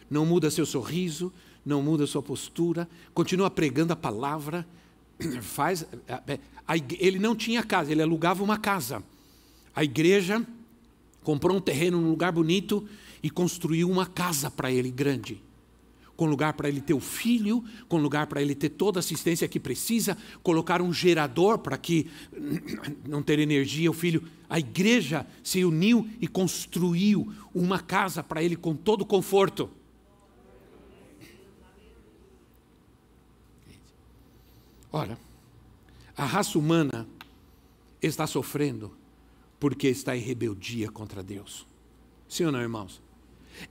[0.09, 1.31] Não muda seu sorriso,
[1.63, 4.67] não muda sua postura, continua pregando a palavra,
[5.43, 5.87] faz.
[6.27, 6.41] É,
[6.99, 9.05] ele não tinha casa, ele alugava uma casa.
[9.77, 10.43] A igreja
[11.23, 12.89] comprou um terreno num lugar bonito
[13.23, 15.44] e construiu uma casa para ele grande.
[16.17, 19.49] Com lugar para ele ter o filho, com lugar para ele ter toda a assistência
[19.49, 22.09] que precisa, colocar um gerador para que
[23.09, 24.23] não ter energia, o filho.
[24.49, 29.71] A igreja se uniu e construiu uma casa para ele com todo conforto.
[34.93, 35.19] Ora,
[36.17, 37.09] a raça humana
[38.01, 38.97] está sofrendo
[39.59, 41.67] porque está em rebeldia contra Deus.
[42.29, 43.03] Sim ou não, irmãos?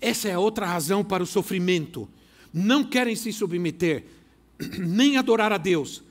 [0.01, 2.09] Essa é outra razão para o sofrimento.
[2.53, 4.05] Não querem se submeter,
[4.77, 6.03] nem adorar a Deus.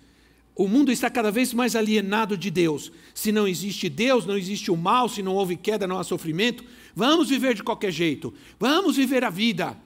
[0.55, 2.93] O mundo está cada vez mais alienado de Deus.
[3.15, 6.63] Se não existe Deus, não existe o mal, se não houve queda, não há sofrimento.
[6.95, 8.35] Vamos viver de qualquer jeito.
[8.61, 9.77] Vamos viver a vida.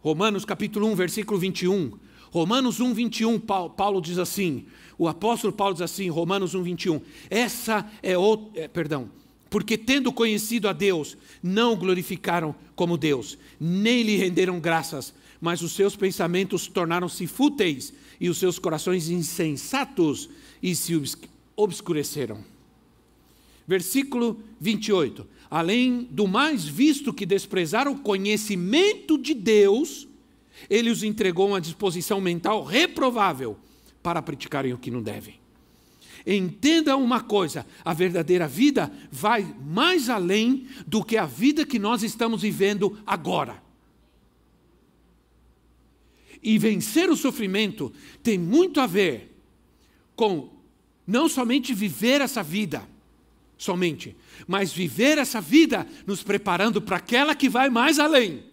[0.00, 1.98] Romanos capítulo 1, versículo 21.
[2.30, 4.66] Romanos 1, 21, Paulo diz assim,
[4.98, 9.10] o apóstolo Paulo diz assim, Romanos 1, 21, essa é o, é, perdão,
[9.50, 15.62] porque tendo conhecido a Deus, não o glorificaram como Deus, nem lhe renderam graças, mas
[15.62, 20.28] os seus pensamentos tornaram-se fúteis e os seus corações insensatos
[20.62, 21.00] e se
[21.56, 22.44] obscureceram.
[23.66, 25.26] Versículo 28.
[25.50, 30.08] Além do mais, visto que desprezaram o conhecimento de Deus,
[30.68, 33.56] ele os entregou a uma disposição mental reprovável
[34.02, 35.38] para praticarem o que não devem.
[36.26, 42.02] Entenda uma coisa: a verdadeira vida vai mais além do que a vida que nós
[42.02, 43.62] estamos vivendo agora.
[46.42, 49.36] E vencer o sofrimento tem muito a ver
[50.14, 50.50] com
[51.06, 52.88] não somente viver essa vida,
[53.56, 58.48] somente, mas viver essa vida nos preparando para aquela que vai mais além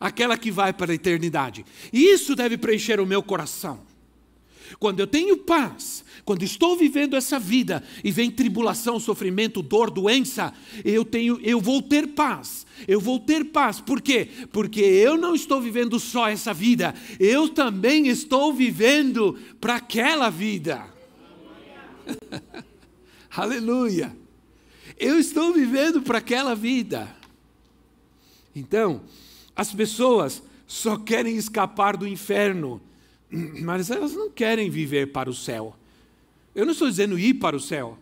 [0.00, 1.64] aquela que vai para a eternidade.
[1.92, 3.89] E isso deve preencher o meu coração.
[4.78, 10.52] Quando eu tenho paz, quando estou vivendo essa vida e vem tribulação, sofrimento, dor, doença,
[10.84, 12.66] eu tenho, eu vou ter paz.
[12.86, 13.80] Eu vou ter paz.
[13.80, 14.28] Por quê?
[14.52, 20.84] Porque eu não estou vivendo só essa vida, eu também estou vivendo para aquela vida.
[23.30, 24.16] Aleluia.
[24.98, 27.08] Eu estou vivendo para aquela vida.
[28.54, 29.02] Então,
[29.54, 32.80] as pessoas só querem escapar do inferno,
[33.62, 35.76] mas elas não querem viver para o céu.
[36.54, 37.98] Eu não estou dizendo ir para o céu.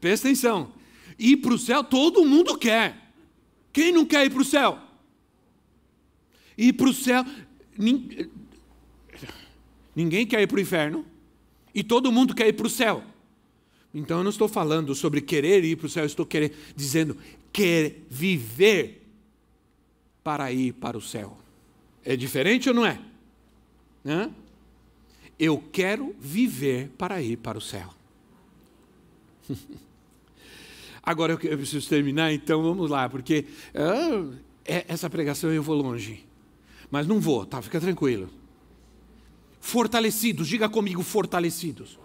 [0.00, 0.72] Presta atenção.
[1.18, 3.12] Ir para o céu todo mundo quer.
[3.72, 4.78] Quem não quer ir para o céu?
[6.56, 7.24] Ir para o céu.
[9.94, 11.04] Ninguém quer ir para o inferno.
[11.74, 13.02] E todo mundo quer ir para o céu.
[13.92, 17.16] Então eu não estou falando sobre querer ir para o céu, eu estou querendo, dizendo
[17.52, 19.06] quer viver
[20.22, 21.38] para ir para o céu.
[22.04, 23.00] É diferente ou não é?
[24.04, 24.30] Hã?
[25.38, 27.88] Eu quero viver para ir para o céu.
[31.02, 33.44] Agora eu preciso terminar, então vamos lá, porque
[33.74, 34.32] ah,
[34.64, 36.24] essa pregação eu vou longe.
[36.90, 37.60] Mas não vou, tá?
[37.60, 38.30] Fica tranquilo.
[39.60, 41.98] Fortalecidos, diga comigo, fortalecidos.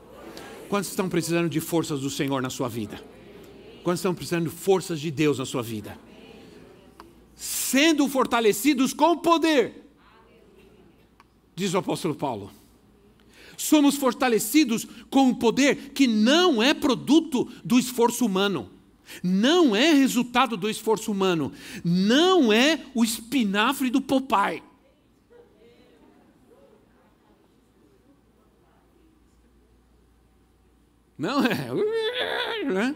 [0.68, 3.02] Quantos estão precisando de forças do Senhor na sua vida?
[3.84, 5.98] Quantos estão precisando de forças de Deus na sua vida?
[7.40, 9.90] sendo fortalecidos com poder,
[11.56, 12.52] diz o apóstolo Paulo.
[13.60, 18.72] Somos fortalecidos com um poder que não é produto do esforço humano,
[19.22, 21.52] não é resultado do esforço humano,
[21.84, 24.64] não é o espinafre do Popeye.
[31.18, 32.96] Não é.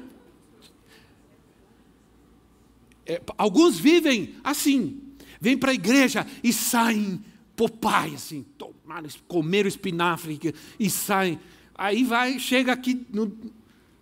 [3.05, 5.01] É, alguns vivem assim,
[5.41, 7.21] vêm para a igreja e saem
[7.55, 10.39] popai, assim, tomaram, comeram espinafre
[10.79, 11.39] e saem.
[11.75, 13.31] Aí vai, chega aqui no,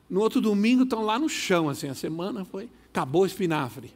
[0.10, 3.92] no outro domingo, estão lá no chão, assim, a semana foi, acabou o espinafre.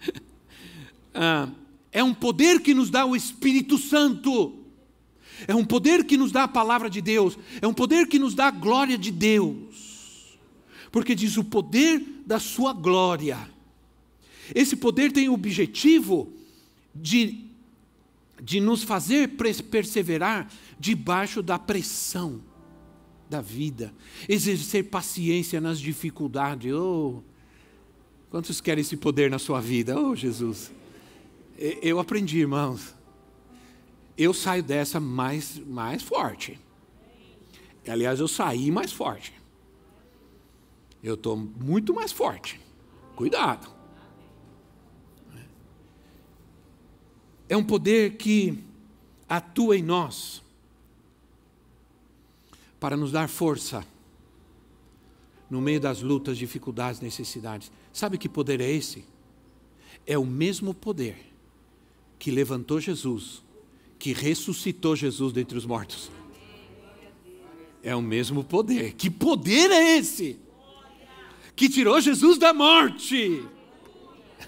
[1.14, 1.48] ah,
[1.92, 4.56] é um poder que nos dá o Espírito Santo.
[5.48, 7.38] É um poder que nos dá a palavra de Deus.
[7.62, 10.00] É um poder que nos dá a glória de Deus
[10.90, 13.38] porque diz o poder da sua glória.
[14.54, 16.32] Esse poder tem o objetivo
[16.94, 17.44] de,
[18.42, 19.28] de nos fazer
[19.70, 22.42] perseverar debaixo da pressão
[23.28, 23.94] da vida,
[24.28, 26.72] exercer paciência nas dificuldades.
[26.72, 27.22] Oh,
[28.30, 29.98] quantos querem esse poder na sua vida?
[29.98, 30.72] Oh, Jesus.
[31.56, 32.94] Eu aprendi, irmãos.
[34.16, 36.58] Eu saio dessa mais, mais forte.
[37.86, 39.40] Aliás, eu saí mais forte
[41.02, 42.60] eu estou muito mais forte.
[43.16, 43.68] Cuidado.
[47.50, 48.58] É um poder que
[49.28, 50.42] atua em nós
[52.80, 53.84] para nos dar força
[55.50, 57.70] no meio das lutas, dificuldades, necessidades.
[57.92, 59.04] Sabe que poder é esse?
[60.06, 61.18] É o mesmo poder
[62.18, 63.42] que levantou Jesus,
[63.98, 66.10] que ressuscitou Jesus dentre os mortos.
[67.82, 68.94] É o mesmo poder.
[68.94, 70.38] Que poder é esse?
[71.60, 73.44] que tirou Jesus da morte.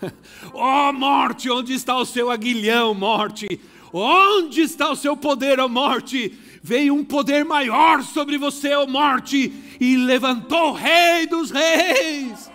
[0.52, 3.46] Ó oh, morte, onde está o seu aguilhão, morte?
[3.92, 6.38] Onde está o seu poder, ó oh, morte?
[6.62, 12.52] veio um poder maior sobre você, ó morte, e levantou o Rei dos Reis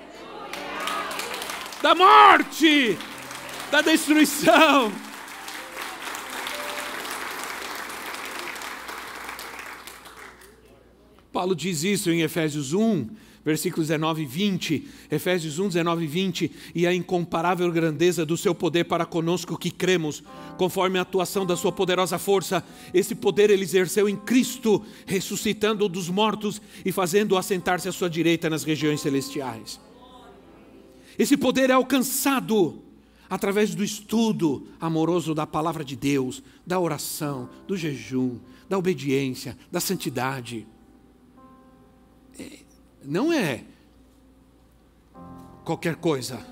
[1.82, 2.98] da morte,
[3.70, 4.92] da destruição.
[11.32, 13.08] Paulo diz isso em Efésios 1,
[13.48, 18.54] versículos 19 e 20, Efésios 1, 19 e 20, e a incomparável grandeza do seu
[18.54, 20.22] poder para conosco que cremos,
[20.58, 22.62] conforme a atuação da sua poderosa força,
[22.94, 28.50] esse poder ele exerceu em Cristo, ressuscitando dos mortos e fazendo-o assentar-se à sua direita
[28.50, 29.80] nas regiões celestiais.
[31.18, 32.84] Esse poder é alcançado
[33.30, 39.80] através do estudo amoroso da palavra de Deus, da oração, do jejum, da obediência, da
[39.80, 40.68] santidade
[43.08, 43.64] não é
[45.64, 46.46] qualquer coisa.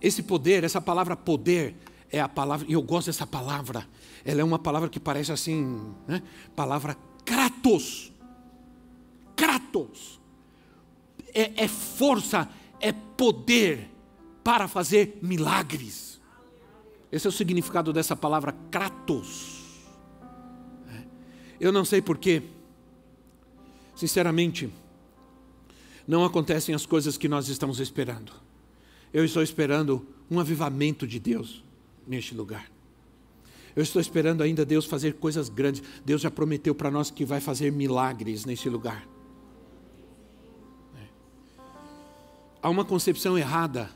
[0.00, 1.76] Esse poder, essa palavra poder,
[2.10, 3.86] é a palavra, e eu gosto dessa palavra,
[4.24, 6.22] ela é uma palavra que parece assim, né?
[6.56, 8.12] palavra kratos.
[9.36, 10.20] Kratos.
[11.32, 12.48] É, é força,
[12.80, 13.88] é poder
[14.42, 16.20] para fazer milagres.
[17.12, 19.62] Esse é o significado dessa palavra kratos.
[21.60, 22.42] Eu não sei porquê,
[23.94, 24.70] Sinceramente,
[26.06, 28.32] não acontecem as coisas que nós estamos esperando.
[29.12, 31.62] Eu estou esperando um avivamento de Deus
[32.06, 32.70] neste lugar.
[33.76, 35.82] Eu estou esperando ainda Deus fazer coisas grandes.
[36.04, 39.06] Deus já prometeu para nós que vai fazer milagres neste lugar.
[42.62, 43.90] Há uma concepção errada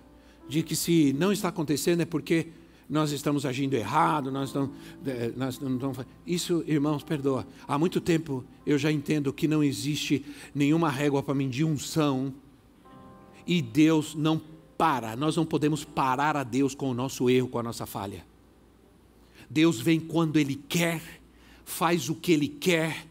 [0.49, 2.49] de que se não está acontecendo é porque
[2.89, 4.71] nós estamos agindo errado, nós não,
[5.37, 5.99] nós não estamos.
[6.27, 7.47] Isso, irmãos, perdoa.
[7.67, 10.25] Há muito tempo eu já entendo que não existe
[10.55, 12.33] nenhuma régua para medir unção
[13.47, 14.41] e Deus não
[14.79, 15.15] para.
[15.17, 18.25] Nós não podemos parar a Deus com o nosso erro, com a nossa falha.
[19.51, 21.03] Deus vem quando Ele quer,
[21.65, 23.07] faz o que Ele quer,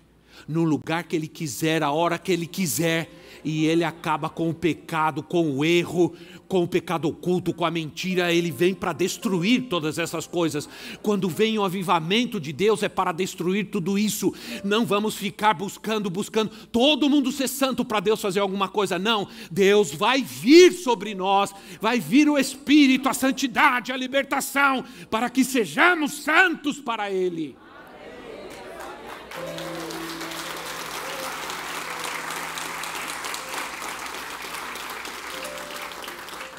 [0.48, 3.12] no lugar que Ele quiser, a hora que Ele quiser,
[3.44, 6.16] e Ele acaba com o pecado, com o erro,
[6.48, 10.68] com o pecado oculto, com a mentira, ele vem para destruir todas essas coisas.
[11.02, 14.34] Quando vem o avivamento de Deus, é para destruir tudo isso.
[14.64, 18.98] Não vamos ficar buscando, buscando, todo mundo ser santo para Deus fazer alguma coisa.
[18.98, 25.30] Não, Deus vai vir sobre nós, vai vir o Espírito, a santidade, a libertação, para
[25.30, 27.56] que sejamos santos para Ele.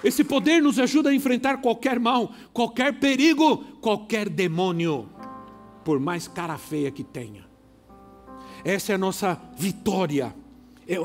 [0.03, 5.09] Esse poder nos ajuda a enfrentar qualquer mal, qualquer perigo, qualquer demônio,
[5.85, 7.47] por mais cara feia que tenha.
[8.65, 10.35] Essa é a nossa vitória.
[10.87, 10.97] É,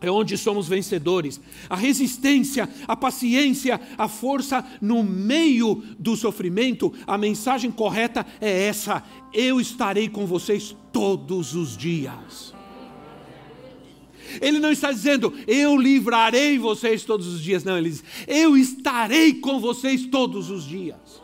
[0.00, 1.40] é onde somos vencedores.
[1.68, 9.02] A resistência, a paciência, a força no meio do sofrimento, a mensagem correta é essa:
[9.32, 12.57] eu estarei com vocês todos os dias.
[14.40, 17.64] Ele não está dizendo, eu livrarei vocês todos os dias.
[17.64, 21.22] Não, ele diz, eu estarei com vocês todos os dias.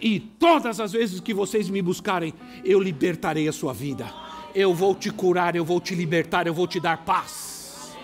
[0.00, 2.34] E todas as vezes que vocês me buscarem,
[2.64, 4.12] eu libertarei a sua vida.
[4.54, 7.94] Eu vou te curar, eu vou te libertar, eu vou te dar paz.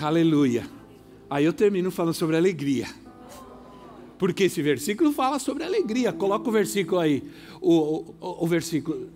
[0.00, 0.68] Aleluia.
[1.30, 2.86] Aí eu termino falando sobre alegria.
[4.18, 6.12] Porque esse versículo fala sobre alegria.
[6.12, 7.22] Coloca o versículo aí.
[7.60, 9.08] O, o, o versículo.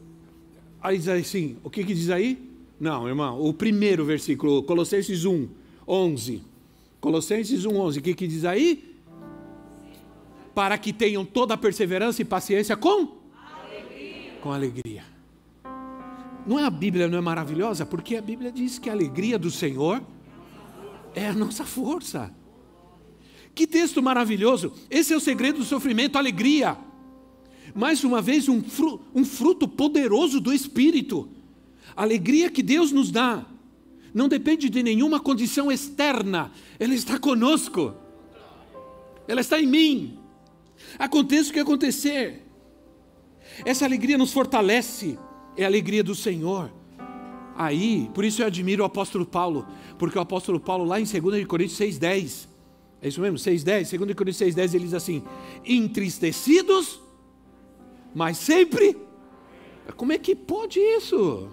[0.83, 2.51] Aí diz assim, o que, que diz aí?
[2.81, 5.49] Não, irmão, o primeiro versículo, Colossenses 1,
[5.87, 6.43] 11.
[7.01, 8.97] Colossenses 1, 11, o que, que diz aí?
[10.53, 13.17] Para que tenham toda a perseverança e paciência com?
[13.65, 14.33] Alegria.
[14.43, 15.05] Com alegria.
[16.45, 17.87] Não é a Bíblia, não é maravilhosa?
[17.87, 20.03] Porque a Bíblia diz que a alegria do Senhor
[21.15, 22.35] é a nossa força.
[23.55, 24.73] Que texto maravilhoso!
[24.91, 26.77] Esse é o segredo do sofrimento, alegria
[27.75, 31.29] mais uma vez, um fruto, um fruto poderoso do Espírito.
[31.97, 33.47] A alegria que Deus nos dá
[34.15, 37.95] não depende de nenhuma condição externa, ela está conosco,
[39.27, 40.19] ela está em mim.
[40.99, 42.43] Aconteça o que acontecer,
[43.65, 45.19] essa alegria nos fortalece,
[45.57, 46.71] é a alegria do Senhor.
[47.55, 49.67] Aí, por isso eu admiro o apóstolo Paulo,
[49.99, 52.49] porque o apóstolo Paulo, lá em 2 Coríntios 6,10,
[53.01, 53.37] é isso mesmo?
[53.37, 55.23] 6,10, 2 Coríntios 6,10, ele diz assim:
[55.65, 57.01] entristecidos,
[58.15, 58.97] mas sempre.
[59.97, 61.49] Como é que pode isso?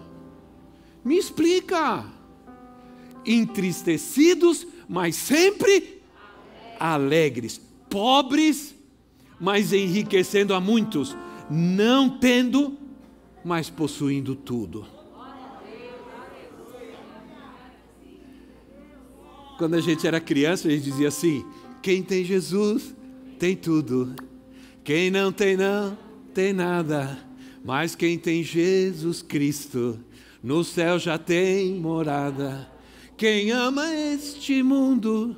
[1.04, 2.06] Me explica.
[3.26, 6.02] Entristecidos, mas sempre
[6.80, 7.62] alegres.
[7.90, 8.76] Pobres,
[9.40, 11.16] mas enriquecendo a muitos.
[11.50, 12.78] Não tendo,
[13.44, 14.86] mas possuindo tudo.
[19.58, 21.46] Quando a gente era criança, a gente dizia assim:
[21.82, 22.96] quem tem Jesus
[23.38, 24.16] tem tudo.
[24.84, 27.18] Quem não tem, não tem nada,
[27.64, 30.00] mas quem tem Jesus Cristo,
[30.42, 32.70] no céu já tem morada.
[33.18, 35.36] Quem ama este mundo,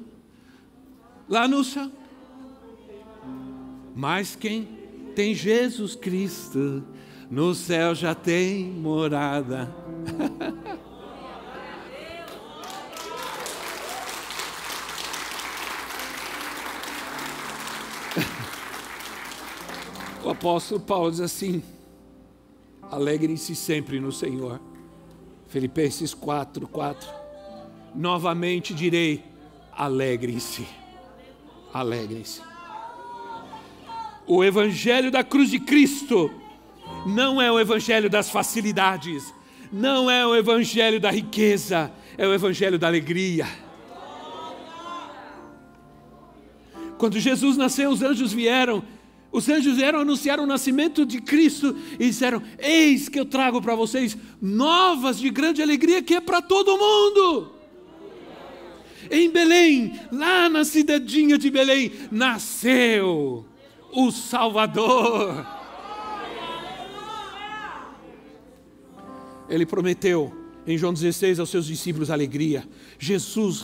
[1.28, 1.89] lá no céu.
[3.96, 4.68] Mas quem
[5.16, 6.84] tem Jesus Cristo,
[7.30, 9.74] no céu já tem morada.
[20.24, 21.63] O apóstolo Paulo diz assim:
[22.84, 24.59] alegrem-se sempre no Senhor.
[25.47, 27.09] Filipenses 4, 4.
[27.95, 29.24] Novamente direi:
[29.72, 30.67] alegrem-se,
[31.74, 32.41] alegrem-se.
[34.28, 36.30] O Evangelho da cruz de Cristo
[37.05, 39.34] não é o Evangelho das facilidades,
[39.72, 43.47] não é o Evangelho da riqueza, é o Evangelho da alegria.
[46.99, 48.84] Quando Jesus nasceu, os anjos vieram
[49.32, 53.76] os anjos vieram anunciar o nascimento de Cristo e disseram: Eis que eu trago para
[53.76, 57.54] vocês novas de grande alegria que é para todo mundo.
[59.10, 63.46] Em Belém, lá na cidadinha de Belém, nasceu
[63.92, 65.46] o Salvador.
[69.50, 72.68] Ele prometeu em João 16 aos seus discípulos alegria.
[72.99, 73.64] Jesus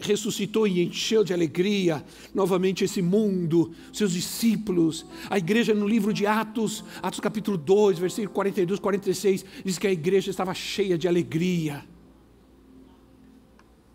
[0.00, 5.06] ressuscitou e encheu de alegria novamente esse mundo, seus discípulos.
[5.30, 9.92] A igreja no livro de Atos, Atos capítulo 2, versículo 42, 46, diz que a
[9.92, 11.84] igreja estava cheia de alegria.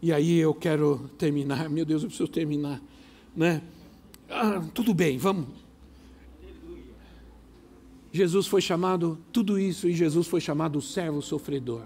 [0.01, 2.81] E aí eu quero terminar, meu Deus, eu preciso terminar,
[3.35, 3.61] né?
[4.29, 5.47] Ah, tudo bem, vamos.
[8.11, 11.83] Jesus foi chamado, tudo isso, e Jesus foi chamado o servo sofredor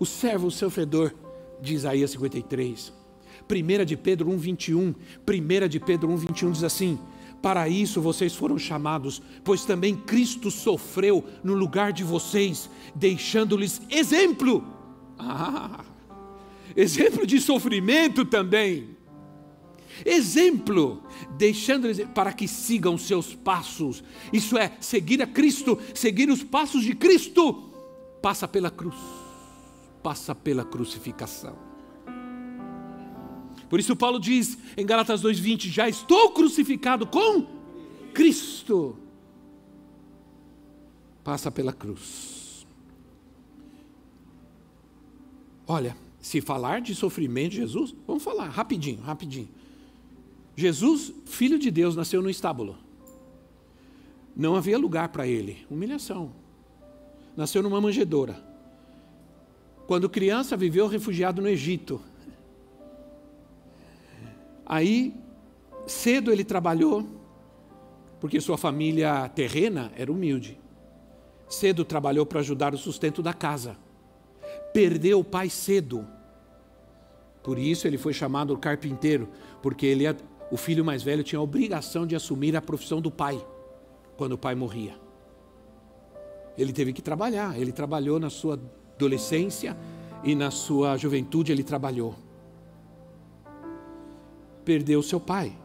[0.00, 1.12] o servo sofredor
[1.60, 2.90] de Isaías 53.
[3.48, 4.94] 1 de Pedro 1, 21.
[5.28, 6.98] 1 de Pedro 1, 21 diz assim:
[7.42, 14.64] Para isso vocês foram chamados, pois também Cristo sofreu no lugar de vocês, deixando-lhes exemplo.
[15.18, 15.84] Ah,
[16.74, 18.96] exemplo de sofrimento também.
[20.06, 21.02] Exemplo,
[21.36, 24.02] deixando-lhes para que sigam seus passos.
[24.32, 27.70] Isso é, seguir a Cristo, seguir os passos de Cristo,
[28.22, 29.19] passa pela cruz
[30.02, 31.56] passa pela crucificação.
[33.68, 37.46] Por isso Paulo diz em Galatas 2:20, já estou crucificado com
[38.12, 38.96] Cristo.
[41.22, 42.66] Passa pela cruz.
[45.66, 49.48] Olha, se falar de sofrimento de Jesus, vamos falar rapidinho, rapidinho.
[50.56, 52.76] Jesus, filho de Deus, nasceu no estábulo.
[54.34, 56.32] Não havia lugar para ele, humilhação.
[57.36, 58.49] Nasceu numa manjedoura.
[59.90, 62.00] Quando criança, viveu refugiado no Egito.
[64.64, 65.12] Aí,
[65.84, 67.04] cedo ele trabalhou,
[68.20, 70.60] porque sua família terrena era humilde.
[71.48, 73.76] Cedo trabalhou para ajudar o sustento da casa.
[74.72, 76.06] Perdeu o pai cedo.
[77.42, 79.28] Por isso ele foi chamado carpinteiro,
[79.60, 80.04] porque ele,
[80.52, 83.44] o filho mais velho tinha a obrigação de assumir a profissão do pai
[84.16, 84.94] quando o pai morria.
[86.56, 88.56] Ele teve que trabalhar, ele trabalhou na sua
[89.00, 89.76] adolescência
[90.22, 92.14] e na sua juventude ele trabalhou.
[94.62, 95.56] Perdeu seu pai,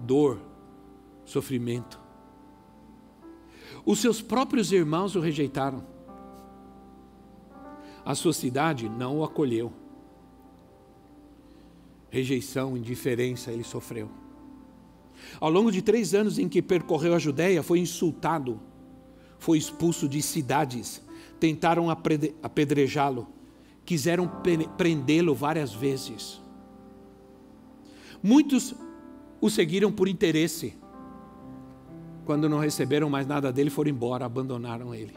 [0.00, 0.40] dor,
[1.24, 1.98] sofrimento.
[3.84, 5.84] Os seus próprios irmãos o rejeitaram.
[8.04, 9.72] A sua cidade não o acolheu.
[12.08, 14.08] Rejeição, indiferença ele sofreu.
[15.40, 18.60] Ao longo de três anos em que percorreu a Judéia, foi insultado,
[19.38, 21.02] foi expulso de cidades,
[21.40, 23.26] tentaram apedrejá-lo,
[23.84, 24.30] quiseram
[24.76, 26.40] prendê-lo várias vezes.
[28.22, 28.74] Muitos
[29.40, 30.74] o seguiram por interesse.
[32.26, 35.14] Quando não receberam mais nada dele, foram embora, abandonaram ele.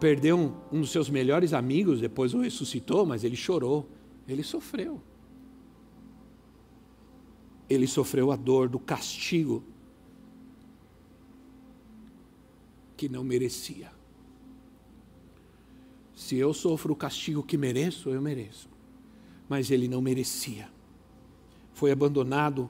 [0.00, 3.90] Perdeu um, um dos seus melhores amigos, depois o ressuscitou, mas ele chorou,
[4.26, 5.02] ele sofreu.
[7.68, 9.62] Ele sofreu a dor do castigo
[12.98, 13.92] que não merecia.
[16.14, 18.68] Se eu sofro o castigo que mereço, eu mereço.
[19.48, 20.68] Mas ele não merecia.
[21.72, 22.68] Foi abandonado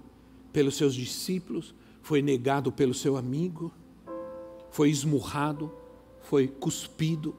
[0.52, 3.72] pelos seus discípulos, foi negado pelo seu amigo,
[4.70, 5.72] foi esmurrado,
[6.20, 7.34] foi cuspido,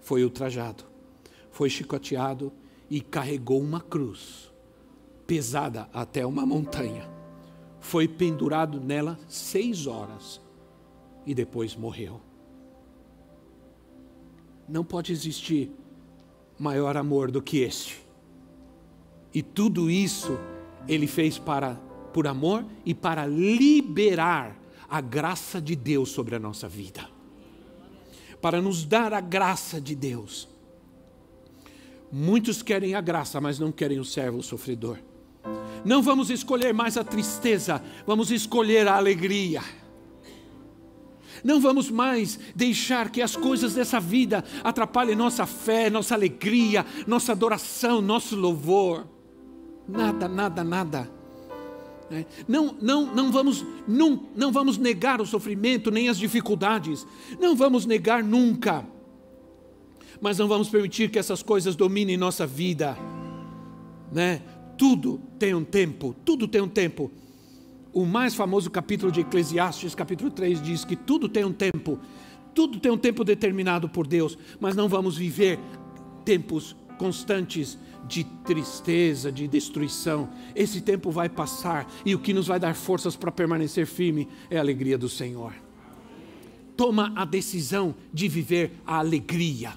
[0.00, 0.84] foi ultrajado,
[1.50, 2.50] foi chicoteado
[2.88, 4.50] e carregou uma cruz
[5.26, 7.10] pesada até uma montanha.
[7.78, 10.40] Foi pendurado nela seis horas
[11.26, 12.20] e depois morreu.
[14.68, 15.70] Não pode existir
[16.58, 18.00] maior amor do que este.
[19.34, 20.38] E tudo isso
[20.88, 21.74] ele fez para
[22.12, 24.58] por amor e para liberar
[24.88, 27.06] a graça de Deus sobre a nossa vida.
[28.40, 30.48] Para nos dar a graça de Deus.
[32.10, 34.98] Muitos querem a graça, mas não querem o servo sofredor.
[35.84, 39.62] Não vamos escolher mais a tristeza, vamos escolher a alegria.
[41.42, 47.32] Não vamos mais deixar que as coisas dessa vida atrapalhem nossa fé, nossa alegria, nossa
[47.32, 49.06] adoração, nosso louvor.
[49.88, 51.16] Nada, nada, nada.
[52.10, 52.24] É.
[52.46, 57.06] Não, não, não, vamos, não, não vamos negar o sofrimento nem as dificuldades.
[57.40, 58.84] Não vamos negar nunca.
[60.20, 62.96] Mas não vamos permitir que essas coisas dominem nossa vida.
[64.12, 64.40] Né?
[64.78, 67.10] Tudo tem um tempo, tudo tem um tempo.
[67.96, 71.98] O mais famoso capítulo de Eclesiastes, capítulo 3, diz que tudo tem um tempo,
[72.54, 75.58] tudo tem um tempo determinado por Deus, mas não vamos viver
[76.22, 80.28] tempos constantes de tristeza, de destruição.
[80.54, 84.58] Esse tempo vai passar e o que nos vai dar forças para permanecer firme é
[84.58, 85.54] a alegria do Senhor.
[86.76, 89.72] Toma a decisão de viver a alegria.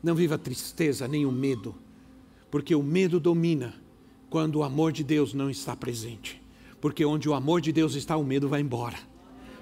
[0.00, 1.74] Não viva a tristeza nem o medo
[2.52, 3.74] porque o medo domina
[4.30, 6.41] quando o amor de Deus não está presente.
[6.82, 8.96] Porque onde o amor de Deus está, o medo vai embora.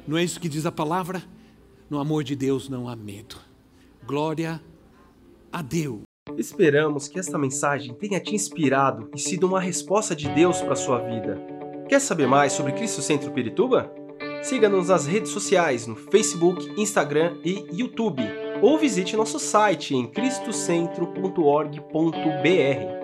[0.09, 1.23] Não é isso que diz a palavra?
[1.91, 3.37] No amor de Deus não há medo.
[4.07, 4.59] Glória
[5.53, 6.01] a Deus.
[6.39, 10.77] Esperamos que esta mensagem tenha te inspirado e sido uma resposta de Deus para a
[10.77, 11.39] sua vida.
[11.91, 13.93] Quer saber mais sobre Cristo Centro Pirituba?
[14.43, 18.23] Siga-nos nas redes sociais no Facebook, Instagram e YouTube
[18.63, 23.00] ou visite nosso site em cristocentro.org.br.